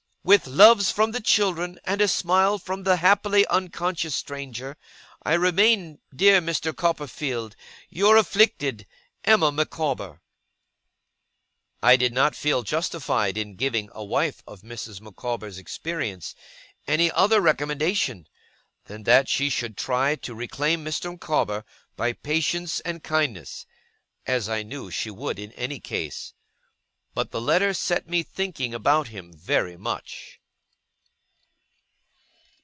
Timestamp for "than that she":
18.85-19.49